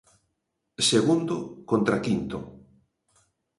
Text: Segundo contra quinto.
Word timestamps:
Segundo 0.91 1.35
contra 1.69 2.01
quinto. 2.05 2.37